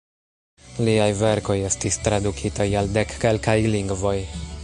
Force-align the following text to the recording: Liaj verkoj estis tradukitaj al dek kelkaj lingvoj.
Liaj 0.87 1.09
verkoj 1.19 1.57
estis 1.67 1.99
tradukitaj 2.07 2.67
al 2.83 2.91
dek 2.97 3.15
kelkaj 3.27 3.57
lingvoj. 3.77 4.19